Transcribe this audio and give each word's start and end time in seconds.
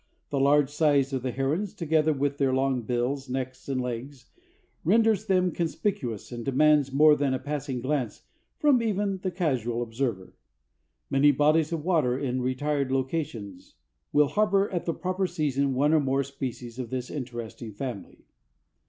The 0.31 0.39
large 0.39 0.71
size 0.71 1.13
of 1.13 1.21
the 1.21 1.29
herons, 1.29 1.75
together 1.75 2.11
with 2.11 2.39
their 2.39 2.51
long 2.55 2.81
bills, 2.81 3.29
necks 3.29 3.69
and 3.69 3.79
legs, 3.79 4.31
renders 4.83 5.27
them 5.27 5.51
conspicuous 5.51 6.31
and 6.31 6.43
demands 6.43 6.91
more 6.91 7.15
than 7.15 7.35
a 7.35 7.39
passing 7.39 7.81
glance 7.81 8.23
from 8.57 8.81
even 8.81 9.19
the 9.19 9.29
casual 9.29 9.83
observer. 9.83 10.33
Many 11.11 11.29
bodies 11.31 11.71
of 11.71 11.85
water 11.85 12.17
in 12.17 12.41
retired 12.41 12.91
locations 12.91 13.75
will 14.11 14.29
harbor 14.29 14.71
at 14.71 14.85
the 14.85 14.95
proper 14.95 15.27
season 15.27 15.75
one 15.75 15.93
or 15.93 15.99
more 15.99 16.23
species 16.23 16.79
of 16.79 16.89
this 16.89 17.11
interesting 17.11 17.71
family. 17.71 18.25